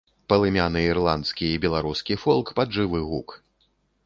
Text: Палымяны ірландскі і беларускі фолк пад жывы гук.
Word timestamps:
Палымяны 0.31 0.79
ірландскі 0.85 1.45
і 1.51 1.59
беларускі 1.67 2.13
фолк 2.25 2.47
пад 2.61 2.67
жывы 2.79 2.99
гук. 3.13 3.39